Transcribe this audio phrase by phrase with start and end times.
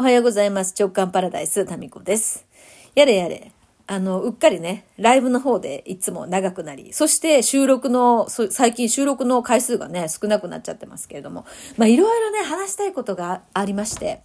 [0.00, 0.74] おはようございます。
[0.78, 2.46] 直感パラダイス、タミコです。
[2.94, 3.52] やれやれ。
[3.86, 11.44] あの、うっかりね、ライブの方でいつも長くなり、そして収録の、最近収録の回数がね、少なくなっちゃってますけれども、
[11.76, 14.22] まあいろいろね、話したいことがありまして、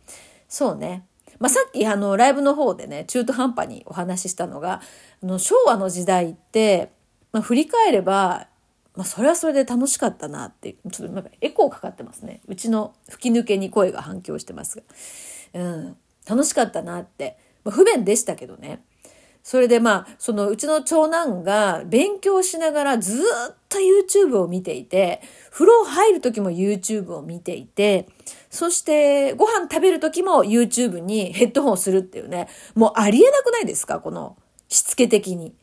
[0.47, 1.05] そうね。
[1.39, 4.79] まあさっきあの、ライブの方でね、中途半端にお話ししたのが、
[5.21, 6.93] あの、昭和の時代って、
[7.33, 8.47] まあ振り返れば、
[8.95, 12.39] まあ、それはそれで楽しかったなって、ちょっとなんかエコーかかってますね。
[12.47, 14.83] うちの吹き抜けに声が反響してますが。
[15.55, 15.97] うん。
[16.29, 17.37] 楽しかったなって。
[17.63, 18.83] まあ、不便でしたけどね。
[19.41, 28.07] それでまあ、そのうちの長男が勉強しながらずっと YouTube を見ていて、風呂入る時も YouTube を見ていて、
[28.49, 33.99] そしてご飯食べる時も YouTube にヘッドホンをするっていうね、もうありえなくないですか？
[33.99, 34.35] この
[34.67, 35.53] しつけ的に。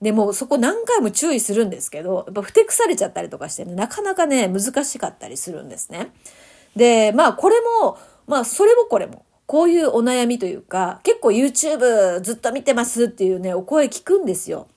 [0.00, 6.12] でもそこ何回も注意するんですけど、やっぱふてくされちゃったりとかしてね、なかなかね、難しかったりするんですね。
[6.76, 14.68] で、まあこれも、まあそれもこれも、こういうお悩みというか、結構 YouTube ずっと見てますっていうね、お声聞くんですよ。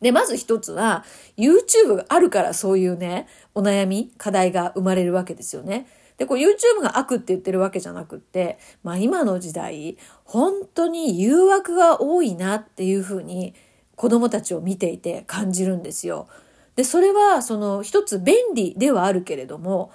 [0.00, 1.04] で、まず一つは、
[1.36, 5.86] YouTube があるからそういうね、お悩み、課題が生まれるわけですよね。
[6.16, 13.54] で、こう YouTube が悪って言ってるわけじゃなくって、まあ今の時代、本当に誘惑が多いなっていうふうに
[13.94, 16.26] 子供たちを見ていて感じるんですよ。
[16.74, 19.92] で、それはその一つ便利ではあるけれども、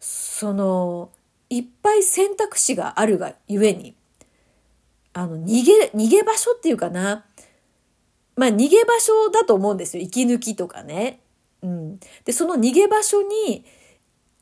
[0.00, 1.10] その、
[1.52, 3.94] いっぱい選択肢があるがゆえに、
[5.12, 7.26] あの、逃げ、逃げ場所っていうかな。
[8.36, 10.02] まあ、逃げ場所だと思うんですよ。
[10.02, 11.20] 息抜きとかね。
[11.60, 12.00] うん。
[12.24, 13.66] で、その逃げ場所に、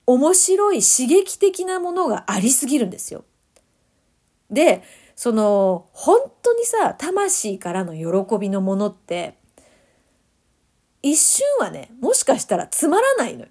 [0.06, 3.24] 面白い刺激的なものがありすぎるんですよ。
[4.48, 4.84] で、
[5.16, 9.36] その、本当にさ、魂からの喜びのものって、
[11.02, 13.48] 一瞬はね、もしかしたらつまらないのよ。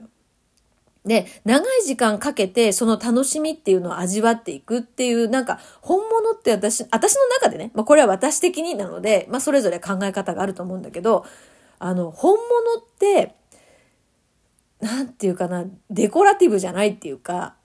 [1.05, 11.25] で、長い時間かけてその楽しみっていうのを味わっていくっていう、なんか本物って私、私の中でね、まあこれは私的になので、まあそれぞれ考え方があると思うんだけど、
[11.79, 13.35] あの、本物って、
[14.81, 17.55] なんていうかな、デコラティブじゃないっていうか、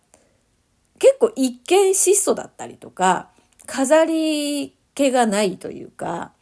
[0.99, 3.31] 結構一見質素だったりとか、
[3.67, 6.33] 飾り気がないというか、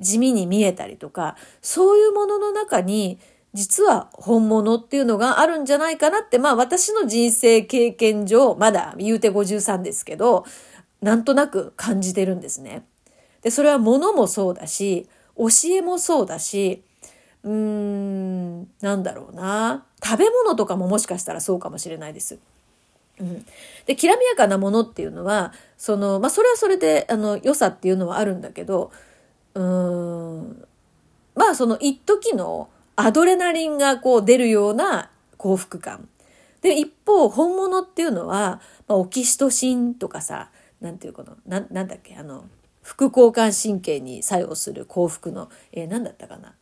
[0.00, 3.18] 地味に見えたりとか、そういうものの中に、
[3.54, 10.44] 実は本物っていうのがあるんじゃないかなって、まあ私の人生経験上、まだ言うて53ですけど、
[11.00, 12.84] なんとなく感じてるんですね。
[13.42, 16.82] で、それは物もそうだし、教えもそうだし、
[17.44, 19.84] うーん、なんだろうな。
[20.02, 22.38] 食べ物とかももしかしたらそうかもしれないです。
[23.20, 23.46] うん、
[23.86, 28.90] で、きらびやかなものっていうのは、その、まあそれはそれで、あの、良さっていうのはあるんだけど、
[29.54, 29.62] うー
[30.40, 30.66] ん、
[31.36, 36.08] まあその一時のアドレナリンがこう出るような幸福感。
[36.60, 40.50] で、一方、本物っていうのは、まあ、オキシトシンとかさ、
[40.80, 42.46] なんていうこの、ななんだっけ、あの、
[42.82, 46.54] 副交感神経に作用する幸福の、えー、何だったかな。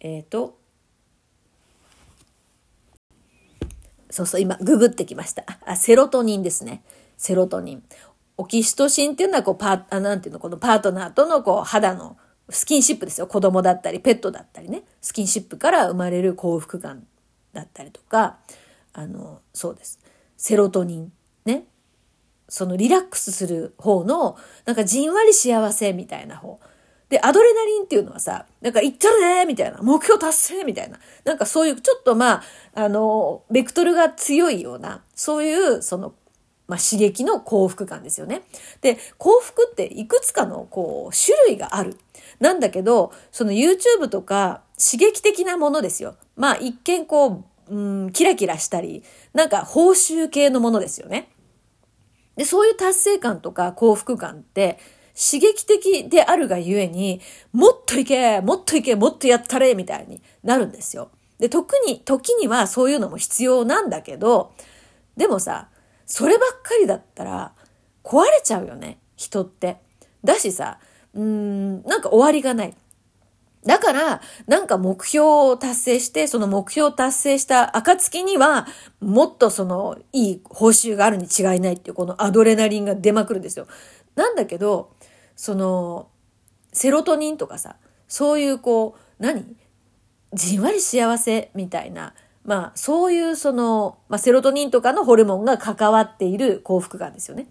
[0.00, 0.58] えっ、ー、と、
[4.10, 5.44] そうそう、今、ググってきました。
[5.64, 6.82] あ、セロトニンですね。
[7.16, 7.82] セロトニン。
[8.36, 12.16] オキシトシンっていうのは、こう、パー、あなんていうの、このパートナーとの、こう、肌の、
[12.48, 13.26] スキンシップですよ。
[13.26, 14.84] 子供だったり、ペットだったりね。
[15.04, 17.06] スキンシップから生まれる幸福感
[17.52, 18.38] だったりとか、
[18.94, 20.00] あの、そうです。
[20.38, 21.12] セロトニン。
[21.44, 21.66] ね。
[22.48, 26.58] そのリラックスする方の、なんかじんわり幸せみたいな方。
[27.10, 30.98] で、アドレナリンっていうのはさ、なんか行ったるねみたいな、目標達成みたいな。
[31.26, 32.42] なんかそういう、ちょっとまあ、
[32.72, 36.14] あの、ベクトルが強いような、そういう、その、
[36.66, 38.40] まあ、刺激の幸福感ですよね。
[38.80, 41.98] で、幸福っていくつかのこう種類がある。
[42.40, 46.16] なんだけど、その YouTube とか刺激的なものですよ。
[46.36, 49.02] まあ一見こう、うん、キラキラしたり、
[49.32, 51.30] なんか報酬系のものですよね。
[52.36, 54.78] で、そういう達成感とか幸福感って
[55.14, 57.20] 刺激的であるがゆえに、
[57.52, 61.10] もっといけ、もっといけ、もっとやったれ、みたいになるんですよ。
[61.38, 64.52] で、特に、時にはそういうのも必要なんだけど、
[65.16, 65.68] でもさ、
[66.06, 67.52] そればっかりだったら
[68.02, 69.76] 壊れちゃうよね、人って。
[70.24, 70.80] だしさ、
[71.14, 72.74] うーん、なんか終わりがない。
[73.66, 78.66] だから、なんか目標を達成して、その目標を達成した暁には、
[79.00, 83.66] もっとその、いい報酬があるに違いないっていう、このアドレナリンが出まくるんですよ。
[84.16, 84.92] なんだけど、
[85.34, 86.08] その、
[86.72, 87.76] セロトニンとかさ、
[88.06, 89.56] そういうこう、何？
[90.34, 92.12] じんわり幸せみたいな、
[92.44, 97.46] まあ、そういうその、まあ、セロトニンとかのホルモンが関わっている幸福感ですよね。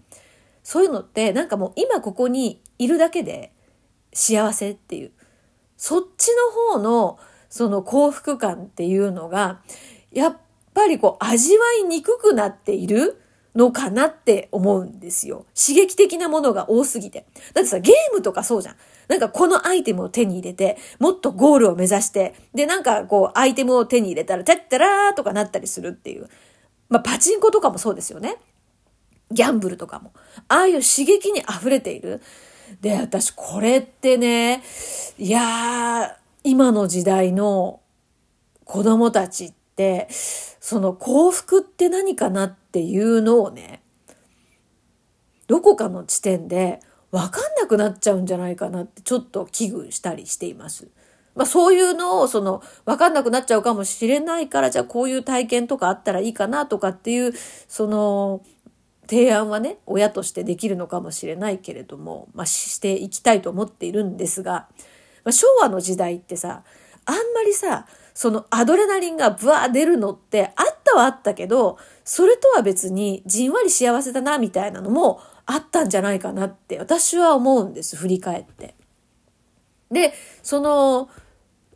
[0.62, 3.52] そういうのって、なんかもう今ここにいるだけで
[4.12, 5.12] 幸せっていう、
[5.76, 6.28] そっち
[6.68, 7.18] の方の
[7.48, 9.60] その幸福感っていうのが、
[10.12, 10.36] やっ
[10.74, 13.20] ぱりこう味わいにくくなっている
[13.54, 15.46] のかなって思うんですよ。
[15.54, 17.26] 刺激的なものが多すぎて。
[17.52, 18.76] だってさ、ゲームとかそうじゃん。
[19.06, 26.28] なんかこのアイテムを手に入れて、もっとゴールを目指して、で、なんかこう、アイテムを手に入れたら、てったらーとかなったりするっていう。
[26.88, 28.38] まあ、パチンコとかもそうですよね。
[29.30, 30.12] ギャンブルとかも。
[30.48, 32.22] ああいう刺激に溢れている。
[32.80, 34.62] で、私これってね、
[35.18, 37.80] いやー、今の時代の
[38.64, 43.82] 子供たちって、その幸福って何かなっていうのをね、
[45.46, 46.80] どこかの地点で
[47.10, 50.88] 分かんなくなっちゃうんじゃないかなってちょっと危惧したりしています。
[51.34, 57.32] まあそういうのをその分かんなくなっちゃうかもしれないからじゃあこういう体験とかあったらいいかなとかっていう
[57.68, 58.42] その
[59.08, 64.68] 提案はね親としてできるのかもしれないけれども、まあ、していきたいと思っているんですが、
[65.24, 66.62] まあ、昭和の時代ってさ
[67.06, 78.76] あんまりさそのアドレナリンがブワー出るのってあったはあったけど、それとは別にじんわり幸せだなみたいなのもあったんじゃないかなって私は思うんです、振り返って。
[79.90, 81.10] で、その、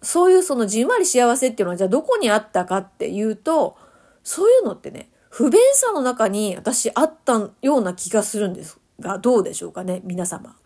[0.01, 3.77] そういうそのじんわり幸せっていうのはじゃあどこにあったかっていうと、
[4.23, 10.57] そういうのってね、不便さの中に私あったような気がするんですが、どうでしょうかね、皆様。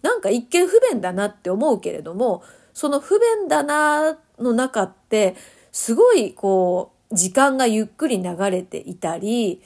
[0.00, 2.42] なんか一見不便だなって思うけれども、
[2.72, 5.36] その不便だなの中って、
[5.72, 9.60] すごいこう、時間がゆっくり流れていたり、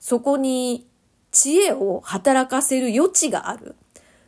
[0.00, 0.88] そこに
[1.30, 3.76] 知恵を働かせる余地がある。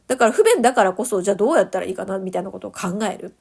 [0.06, 3.34] だから不便だからこそ、じゃあどうやったらいいかな、みたいなことを考える。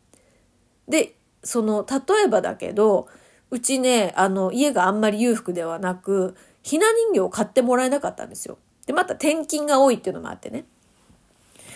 [0.88, 1.14] で、
[1.44, 3.08] その、例えばだけど、
[3.51, 8.57] うちね、あの、家があんまり裕福ではなく、ひな人形を買ってもらえなかったんですよ。
[8.86, 10.66] で、また転勤が多いっていうのもあってね。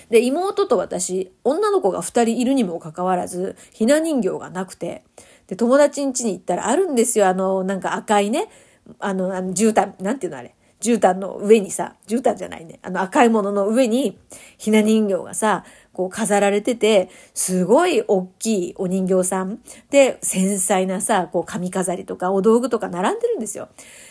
[0.10, 5.04] で、妹と私、女の子が二人いるにもかかわらず、ひな人形がなくて、
[5.48, 7.28] で、友達ん家に行ったらあるんですよ。
[7.28, 8.50] あの、なんか赤いね、
[9.00, 10.56] あの、あの絨毯、なんていうのあれ。
[10.82, 12.80] 絨毯の上にさ、絨毯じゃないね。
[12.82, 14.20] あの赤いものの上に、
[14.58, 19.60] ひな人形がさ、こう飾られてて、すごい大きいお人形さん
[19.90, 23.70] で、繊細なさ、こう髪飾りとかお道具とか並んでるんですよ。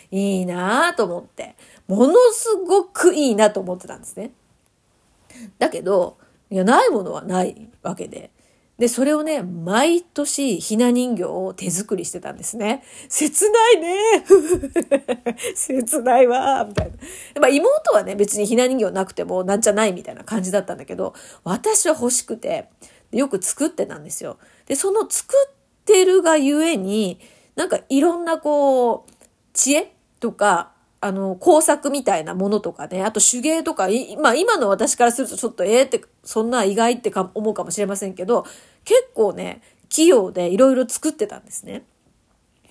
[0.09, 1.55] いいなぁと思って。
[1.87, 4.31] ものすごくいいなと思ってたんですね。
[5.59, 6.17] だけど、
[6.49, 8.31] いや、ないものはないわけで。
[8.79, 12.83] で、それをね、毎年ひな人形を手作りしてたんですね。
[13.07, 13.95] 切ないね
[15.55, 17.41] 切ないわみたいな。
[17.41, 22.69] まあ妹はね、別にひな人形なくてもなんじゃないみたいな感じだったんだけど、私は欲しくて、
[23.11, 24.37] よく作ってたんですよ。
[24.65, 25.53] で、その作っ
[25.85, 27.19] てるがゆえに、
[27.55, 29.11] なんかいろんなこう、
[29.53, 30.72] 知恵とか、
[31.03, 33.89] あの、工作みたいなものとかね、あと手芸とか、
[34.21, 38.45] まあ今の私からするとちょっとええ、って、そんな意外ってか思うかもしれませんけど、
[38.85, 41.83] 結構ね、器用でいろいろ作ってたんですね。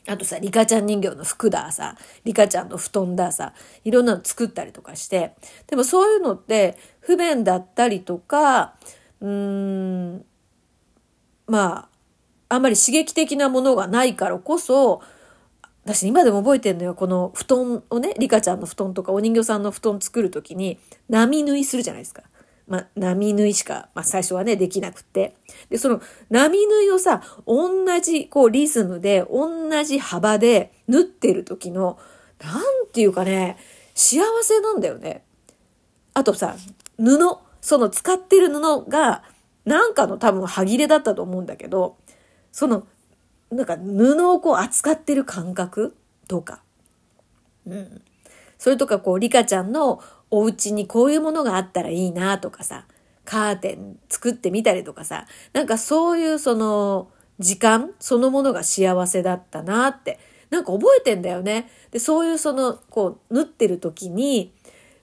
[0.09, 1.95] あとさ、リカちゃん人形の服ださ、
[2.25, 3.53] リカちゃんの布団ださ、
[3.85, 5.35] いろんなの作ったりとかして、
[5.67, 8.75] でもそういうのって不便だったりとか、
[9.21, 10.25] うーん、
[11.47, 11.89] ま
[12.49, 15.03] あ、あんまり刺激的なものがないからこそ、
[15.85, 16.95] 私今でも覚えてんのよ。
[16.95, 22.23] この布団をね、リカちゃんの布団とかお人形さんの布団作るときに、波縫いするじゃないですか。
[22.69, 25.35] まあ、波縫いしか、まあ、最初はね、できなくて。
[25.69, 26.01] で、その
[26.31, 31.99] 波縫いをさ、同じ、こう、リズムで、同じ幅で縫ってる時の、
[32.43, 33.57] なんていうかね、
[33.95, 35.25] 幸せなんだよね。
[36.15, 36.57] あとさ、
[36.97, 37.19] 布、
[37.61, 39.25] その使ってる布が、
[39.65, 41.97] なんかの多分歯切れだったと思うんだけど、
[42.53, 42.87] その
[43.53, 45.95] なんか布をこう扱ってる感覚？
[46.27, 46.63] とか。
[47.67, 48.03] うん。
[48.59, 52.87] それとかこう、リカちゃんのお家にこういうものがあったらいいなとかさ、
[53.25, 60.19] カーテン作ってみたりとかさ、なんかそういうその時間そのものが幸せだったなって、
[60.51, 61.71] なんか覚えてんだよね。
[61.91, 64.53] で、そういうその、こう、縫ってる時に、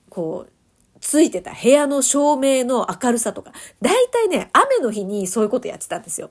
[0.08, 0.52] こう、
[1.00, 6.30] ついてた部屋の照明の明るさとか、大体ね、雨の日にそういうことやってたんですよ。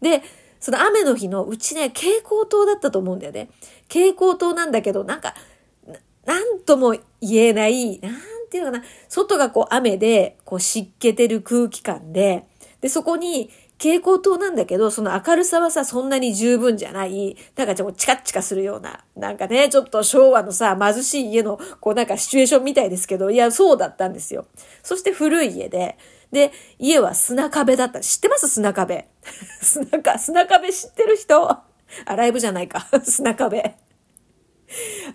[0.00, 0.22] で、
[0.60, 3.50] その雨の日のうちね、蛍光灯だったと思うんだよね。
[3.88, 5.34] 蛍光灯なんだけど、なんか、
[6.24, 8.12] なんとも言えない、なん
[8.50, 12.44] ていうのかな、外がこう雨で、こう湿気てる空気感で、
[12.80, 24.46] で、そこに蛍光灯なんだけど、その明るさはさ、そんなに十分じゃない、なんかちょっとチカチカするような、なんかね、ちょっと昭和のさ、貧しい家の、こうなんかシチュエーションみたいですけど、いや、そうだったんですよ。
[24.82, 25.96] そして古い家で、
[26.32, 28.00] で、家は砂壁だった。
[28.00, 28.48] 知ってます？
[28.48, 29.08] 砂壁。
[29.62, 31.48] 砂か、砂壁知ってる人？
[31.48, 31.64] あ、
[32.16, 32.86] ライブじゃないか。
[33.04, 33.76] 砂壁。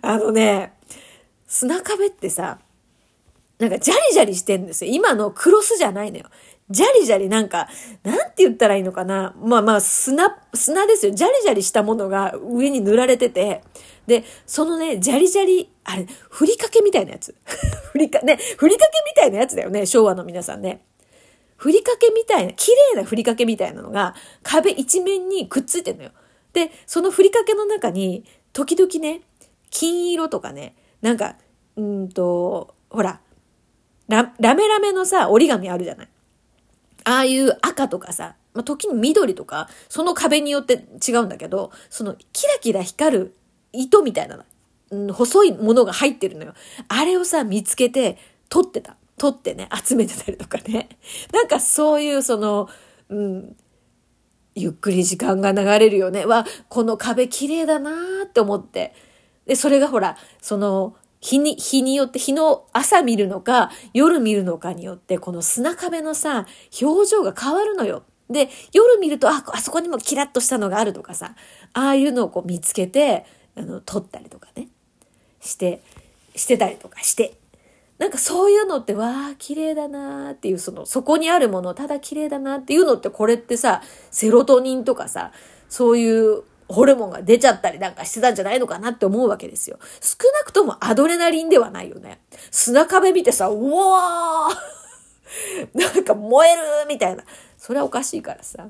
[0.02, 0.74] あのね、
[1.48, 2.60] 砂壁ってさ、
[3.60, 4.92] なんかジャリジャリしてんですよ。
[4.92, 6.26] 今のクロスじゃないのよ。
[6.70, 7.70] ジャリジャリなんか、
[8.04, 9.36] なんて言ったらいいのかな。
[9.38, 11.14] まあまあ、砂、砂ですよ。
[11.14, 13.62] ジャリジャリしたものが上に塗られてて、
[14.08, 17.36] で、そのね、ジャリジャリ、あれ、ふりかけみたいなやつ。
[17.92, 20.82] ふりか、ね、ふりかけみたいなやつだよね、昭和の皆さんね。
[21.64, 26.12] ふりかけみたいな、綺麗なふりかけみたいなのが壁一面にくっついてんのよ。
[26.52, 29.22] で、そのふりかけの中に、時々ね、
[29.70, 31.38] 金色とかね、なんか、
[31.78, 33.22] うんと、ほら、
[34.10, 36.10] ララメラメのさ、折り紙あるじゃない。
[37.06, 43.36] ああいう赤とかさ、まあ、時に緑とか、その壁によって違うんだけど、そのキラキラ光る
[43.72, 44.44] 糸みたいな、
[44.90, 46.56] うん、細いものが入ってるのよ。
[46.90, 48.18] あれをさ、見つけて、
[48.50, 48.98] 取ってた。
[49.18, 50.90] 取ってね、集めてたりとかね。
[51.34, 52.70] なんかそういうその、
[53.10, 53.56] うん、
[54.56, 56.26] ゆっくり時間が流れるよね。
[56.26, 58.94] わ、この壁綺麗だなーって思って。
[59.46, 66.46] で、それがほら、その、日に、日によって、日の朝見るのか、夜見るのかによって、この砂壁のさ、
[66.82, 68.04] 表情が変わるのよ。
[68.30, 71.36] で、夜見ると、あ、あそこにもキラッとしたのがあるとかさ、
[71.74, 74.68] ああいうのをこう見つけて、あの、撮ったりとかね、
[75.40, 75.82] して、
[76.36, 77.36] してたりとかして、
[78.00, 83.82] なんかそういうのって、わあ、綺麗だなーっていう、その、そこにあるもの、ただ綺麗だなっていうのって、これってさ、
[84.12, 85.32] セロトニンとかさ、
[85.70, 89.78] そういうホルモンが出ちゃったりなんかしてたんじゃないのかなって思うわけですよ。
[90.02, 92.20] 少なくともアドレナリンではないよね。
[92.52, 97.24] 砂壁見てさ、うわー なんか燃えるみたいな。
[97.58, 98.70] それはおかしいからさ。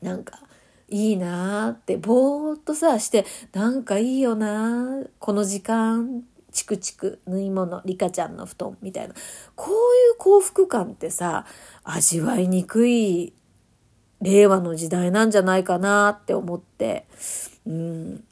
[0.00, 0.40] なんか、
[0.88, 9.14] いいなーって、ぼーっとさ、して、なんかいいよなーこの時間、チクチク、縫い物、リカちゃんの布団みたいな。
[9.56, 9.76] こうい
[10.14, 11.46] う幸福感ってさ、
[11.82, 13.32] 味わいにくい
[14.20, 17.06] 令和の時代なんじゃないかなって思って、
[17.66, 18.24] うん、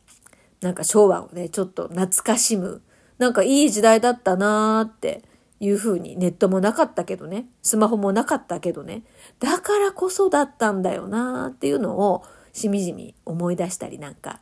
[0.60, 2.82] なんか昭和をね、ちょっと懐かしむ、
[3.18, 5.22] なんかいい時代だったなーって
[5.58, 9.02] いうふうにネットもなかったけどね、スマホもなかったけどね、
[9.40, 12.22] だからこそだったんだよなーっていうのを
[12.52, 14.40] しみじみ思い出したりなんか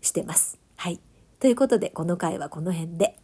[0.00, 0.58] してます。
[0.76, 1.00] はい。
[1.40, 3.16] ということで、この回はこの辺で。